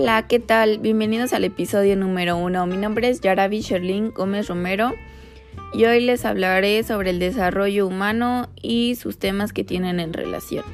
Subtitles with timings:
[0.00, 0.78] Hola, ¿qué tal?
[0.78, 2.64] Bienvenidos al episodio número uno.
[2.68, 4.92] Mi nombre es Yaravi Sherlyn Gómez Romero
[5.74, 10.64] y hoy les hablaré sobre el desarrollo humano y sus temas que tienen en relación.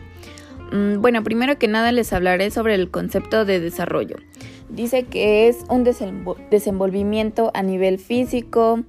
[0.73, 4.17] Mm, bueno, primero que nada les hablaré sobre el concepto de desarrollo.
[4.69, 8.81] Dice que es un desenvolvimiento a nivel físico,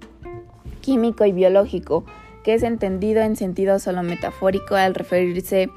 [0.82, 2.04] químico y biológico,
[2.44, 5.70] que es entendido en sentido solo metafórico al referirse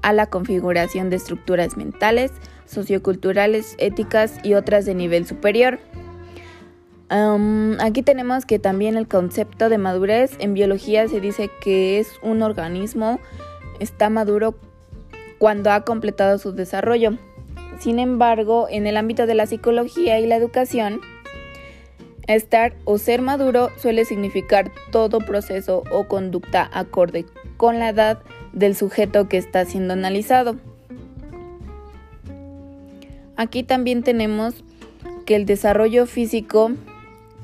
[0.00, 2.32] a la configuración de estructuras mentales,
[2.68, 5.80] socioculturales, éticas y otras de nivel superior.
[7.80, 12.42] aquí tenemos que también el concepto de madurez en biología se dice que es un
[12.42, 13.18] organismo,
[13.80, 14.54] está maduro
[15.38, 17.18] cuando ha completado su desarrollo.
[17.78, 21.00] Sin embargo, en el ámbito de la psicología y la educación,
[22.26, 27.24] estar o ser maduro suele significar todo proceso o conducta acorde
[27.56, 28.18] con la edad
[28.52, 30.56] del sujeto que está siendo analizado.
[33.38, 34.64] Aquí también tenemos
[35.24, 36.72] que el desarrollo físico,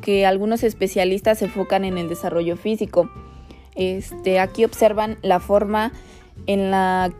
[0.00, 3.08] que algunos especialistas se enfocan en el desarrollo físico.
[3.76, 5.92] Este, aquí observan la forma
[6.48, 7.12] en la,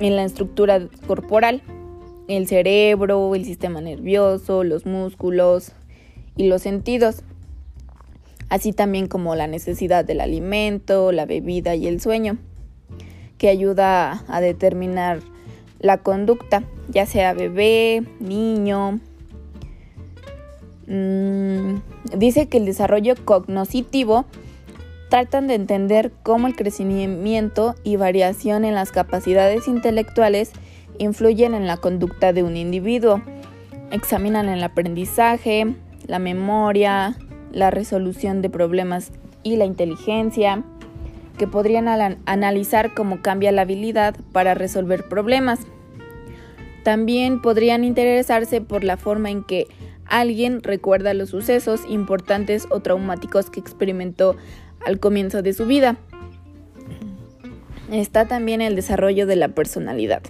[0.00, 1.62] en la estructura corporal,
[2.28, 5.72] el cerebro, el sistema nervioso, los músculos
[6.36, 7.22] y los sentidos,
[8.50, 12.36] así también como la necesidad del alimento, la bebida y el sueño,
[13.38, 15.20] que ayuda a determinar
[15.84, 19.00] la conducta, ya sea bebé, niño.
[20.86, 21.76] Mm,
[22.16, 24.24] dice que el desarrollo cognoscitivo
[25.10, 30.52] tratan de entender cómo el crecimiento y variación en las capacidades intelectuales
[30.96, 33.20] influyen en la conducta de un individuo.
[33.90, 35.76] Examinan el aprendizaje,
[36.06, 37.14] la memoria,
[37.52, 40.64] la resolución de problemas y la inteligencia,
[41.36, 41.88] que podrían
[42.24, 45.60] analizar cómo cambia la habilidad para resolver problemas.
[46.84, 49.66] También podrían interesarse por la forma en que
[50.04, 54.36] alguien recuerda los sucesos importantes o traumáticos que experimentó
[54.84, 55.96] al comienzo de su vida.
[57.90, 60.22] Está también el desarrollo de la personalidad.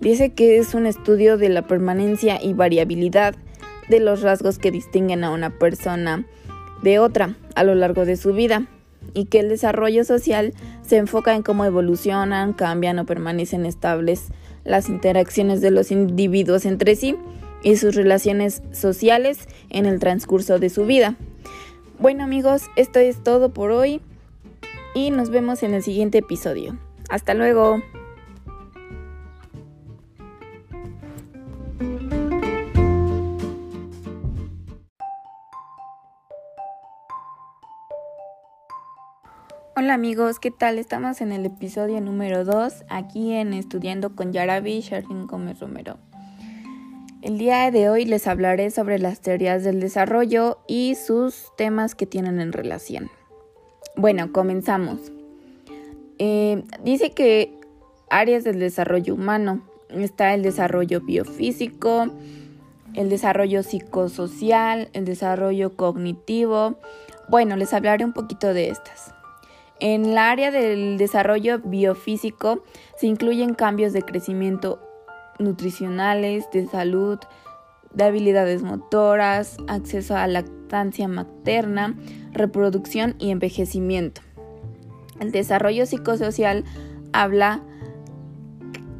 [0.00, 3.34] Dice que es un estudio de la permanencia y variabilidad
[3.88, 6.26] de los rasgos que distinguen a una persona
[6.82, 8.66] de otra a lo largo de su vida
[9.14, 14.32] y que el desarrollo social se enfoca en cómo evolucionan, cambian o permanecen estables
[14.64, 17.16] las interacciones de los individuos entre sí
[17.62, 21.16] y sus relaciones sociales en el transcurso de su vida.
[21.98, 24.00] Bueno amigos, esto es todo por hoy
[24.94, 26.78] y nos vemos en el siguiente episodio.
[27.08, 27.80] Hasta luego.
[39.74, 40.78] Hola amigos, ¿qué tal?
[40.78, 45.96] Estamos en el episodio número 2 aquí en Estudiando con Yarabi Sherlyn Gómez Romero.
[47.22, 52.04] El día de hoy les hablaré sobre las teorías del desarrollo y sus temas que
[52.04, 53.10] tienen en relación.
[53.96, 55.10] Bueno, comenzamos.
[56.18, 57.58] Eh, dice que
[58.10, 62.08] áreas del desarrollo humano está el desarrollo biofísico,
[62.92, 66.78] el desarrollo psicosocial, el desarrollo cognitivo.
[67.30, 69.14] Bueno, les hablaré un poquito de estas.
[69.82, 72.62] En el área del desarrollo biofísico
[72.96, 74.80] se incluyen cambios de crecimiento
[75.40, 77.18] nutricionales, de salud,
[77.92, 81.96] de habilidades motoras, acceso a lactancia materna,
[82.30, 84.20] reproducción y envejecimiento.
[85.18, 86.62] El desarrollo psicosocial
[87.12, 87.60] habla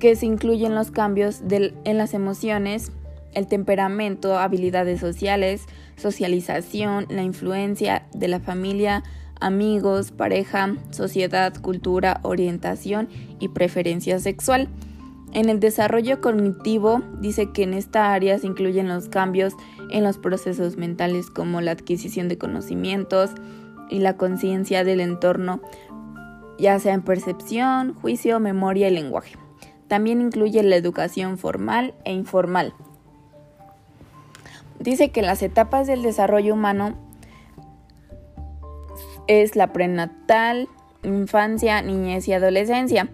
[0.01, 2.91] que se incluyen los cambios en las emociones,
[3.35, 5.63] el temperamento, habilidades sociales,
[5.95, 9.05] socialización, la influencia de la familia,
[9.43, 13.09] amigos, pareja, sociedad, cultura, orientación
[13.41, 14.69] y preferencia sexual.
[15.33, 19.55] En el desarrollo cognitivo dice que en esta área se incluyen los cambios
[19.91, 23.31] en los procesos mentales como la adquisición de conocimientos
[23.91, 25.61] y la conciencia del entorno,
[26.59, 29.37] ya sea en percepción, juicio, memoria y lenguaje.
[29.89, 32.75] También incluye la educación formal e informal.
[34.79, 36.95] Dice que las etapas del desarrollo humano
[39.27, 40.69] es la prenatal,
[41.03, 43.09] infancia, niñez y adolescencia.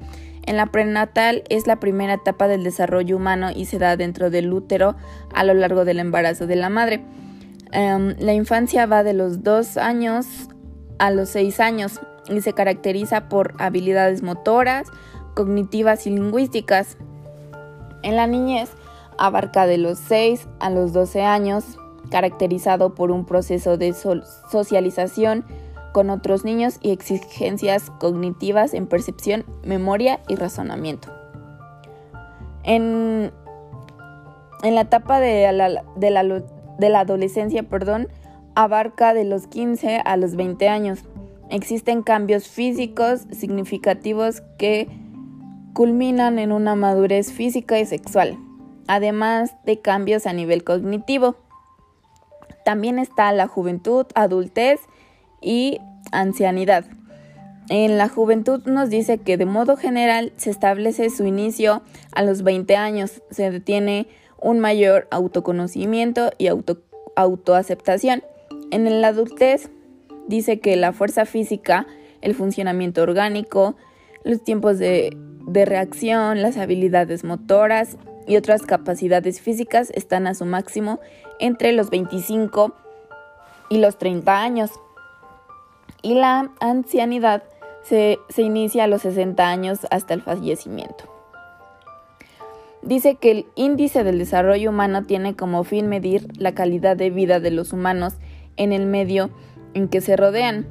[0.46, 4.52] En la prenatal es la primera etapa del desarrollo humano y se da dentro del
[4.52, 4.96] útero
[5.34, 7.02] a lo largo del embarazo de la madre.
[7.72, 10.26] Em, la infancia va de los 2 años
[10.98, 14.88] a los 6 años y se caracteriza por habilidades motoras,
[15.34, 16.96] cognitivas y lingüísticas.
[18.02, 18.70] En la niñez
[19.18, 21.78] abarca de los 6 a los 12 años,
[22.10, 23.92] caracterizado por un proceso de
[24.50, 25.44] socialización,
[25.92, 31.12] con otros niños y exigencias cognitivas en percepción, memoria y razonamiento.
[32.64, 33.32] En,
[34.62, 38.08] en la etapa de la, de la, de la adolescencia, perdón,
[38.54, 41.00] abarca de los 15 a los 20 años.
[41.50, 44.88] Existen cambios físicos significativos que
[45.72, 48.36] culminan en una madurez física y sexual,
[48.86, 51.36] además de cambios a nivel cognitivo.
[52.64, 54.80] También está la juventud, adultez
[55.40, 55.80] y
[56.12, 56.84] ancianidad.
[57.70, 61.82] En la juventud nos dice que de modo general se establece su inicio
[62.12, 64.08] a los 20 años, se detiene
[64.40, 66.80] un mayor autoconocimiento y auto,
[67.14, 68.22] autoaceptación.
[68.70, 69.70] En la adultez
[70.28, 71.86] dice que la fuerza física,
[72.22, 73.76] el funcionamiento orgánico,
[74.24, 75.14] los tiempos de,
[75.46, 81.00] de reacción, las habilidades motoras y otras capacidades físicas están a su máximo
[81.38, 82.74] entre los 25
[83.68, 84.70] y los 30 años.
[86.02, 87.42] Y la ancianidad
[87.82, 91.04] se, se, inicia a los 60 años hasta el fallecimiento.
[92.82, 97.40] Dice que el índice del desarrollo humano tiene como fin medir la calidad de vida
[97.40, 98.14] de los humanos
[98.56, 99.30] en el medio
[99.74, 100.66] en que se rodean.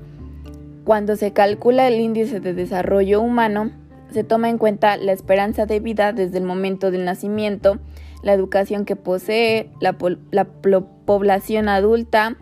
[0.85, 3.71] Cuando se calcula el índice de desarrollo humano,
[4.11, 7.79] se toma en cuenta la esperanza de vida desde el momento del nacimiento,
[8.23, 12.37] la educación que posee, la, población adulta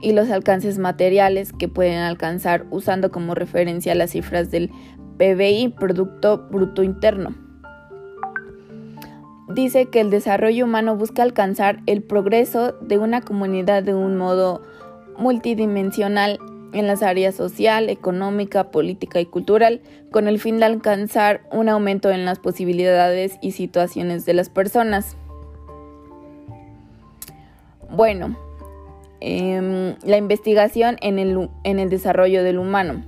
[0.00, 4.70] y los alcances materiales que pueden alcanzar usando como referencia las cifras del
[5.18, 7.34] PBI, Producto Bruto Interno.
[9.48, 14.62] Dice que el desarrollo humano busca alcanzar el progreso de una comunidad de un modo
[15.16, 16.38] multidimensional
[16.72, 19.80] en las áreas social, económica, política y cultural,
[20.10, 25.16] con el fin de alcanzar un aumento en las posibilidades y situaciones de las personas.
[27.90, 28.36] Bueno,
[29.20, 33.04] em, la investigación en el, en el desarrollo del humano.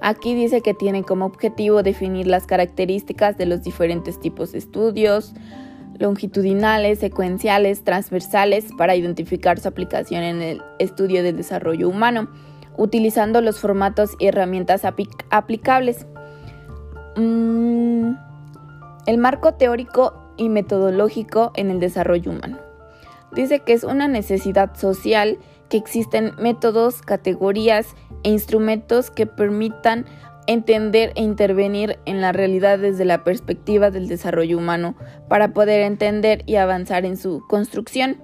[0.00, 5.34] Aquí dice que tiene como objetivo definir las características de los diferentes tipos de estudios,
[5.98, 12.28] longitudinales, secuenciales, transversales para identificar su aplicación en el estudio del desarrollo humano,
[12.76, 14.82] utilizando los formatos y herramientas
[15.30, 16.06] aplicables.
[17.16, 18.12] Mm,
[19.06, 22.65] el marco teórico y metodológico en el desarrollo humano.
[23.36, 25.38] Dice que es una necesidad social
[25.68, 30.06] que existen métodos, categorías e instrumentos que permitan
[30.46, 34.96] entender e intervenir en la realidad desde la perspectiva del desarrollo humano
[35.28, 38.16] para poder entender y avanzar en su construcción.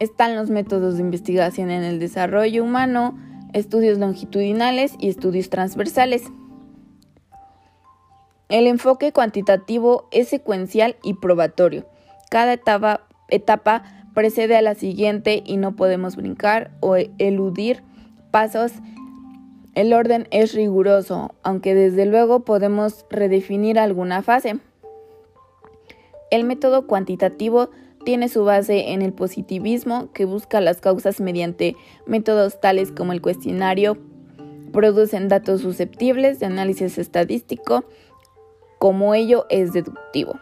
[0.00, 3.18] Están los métodos de investigación en el desarrollo humano,
[3.52, 6.22] estudios longitudinales y estudios transversales.
[8.48, 11.84] El enfoque cuantitativo es secuencial y probatorio.
[12.30, 13.84] Cada etapa,
[14.14, 17.82] precede a la siguiente y no podemos brincar o eludir
[18.30, 18.72] pasos
[19.74, 24.58] el orden es riguroso, aunque desde luego podemos redefinir alguna fase.
[26.30, 27.70] El método cuantitativo
[28.04, 31.74] tiene su base en el positivismo que busca las causas mediante
[32.06, 33.98] métodos tales como el cuestionario,
[34.72, 37.84] producen datos susceptibles de análisis estadístico,
[38.78, 40.38] como ello es deductivo.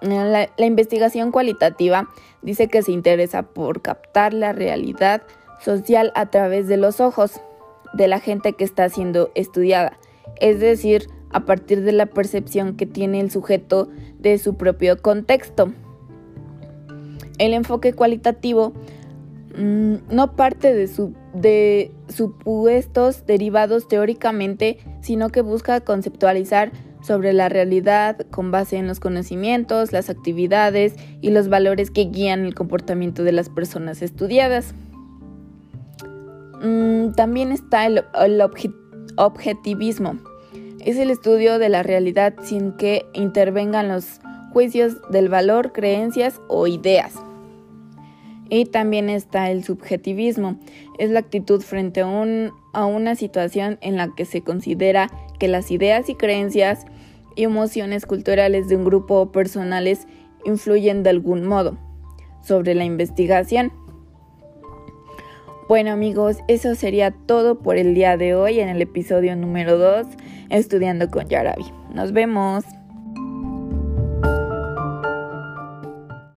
[0.00, 2.08] La, investigación cualitativa
[2.42, 5.22] dice que se interesa por captar la realidad
[5.60, 7.40] social a través de los ojos,
[7.94, 9.98] de la gente que está siendo estudiada,
[10.38, 15.72] es decir, a partir de la percepción que tiene el sujeto de su propio contexto.
[17.38, 18.74] El enfoque cualitativo
[19.56, 20.90] mm, no parte de,
[21.34, 26.70] de supuestos derivados teóricamente, sino que busca conceptualizar
[27.02, 32.44] sobre la realidad con base en los conocimientos, las actividades y los valores que guían
[32.44, 34.74] el comportamiento de las personas estudiadas.
[36.62, 38.04] Mm, también está el,
[39.16, 40.18] objetivismo.
[40.84, 44.20] Es el estudio de la realidad sin que intervengan los
[44.52, 47.14] juicios del valor, creencias o ideas.
[48.48, 50.58] Y también está el subjetivismo.
[50.98, 55.48] Es la actitud frente a, un, a una situación en la que se considera que
[55.48, 56.84] las ideas y creencias
[57.34, 60.06] y emociones culturales de un grupo o personales
[60.44, 61.78] influyen de algún modo
[62.42, 63.72] sobre la investigación.
[65.68, 70.06] Bueno amigos, eso sería todo por el día de hoy en el episodio número 2,
[70.48, 71.64] Estudiando con Yarabi.
[71.92, 72.75] Nos vemos.